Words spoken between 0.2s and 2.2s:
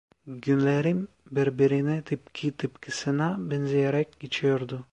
Günlerim birbirine